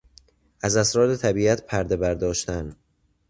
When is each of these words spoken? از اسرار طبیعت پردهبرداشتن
از 0.61 0.75
اسرار 0.77 1.15
طبیعت 1.17 1.65
پردهبرداشتن 1.65 2.75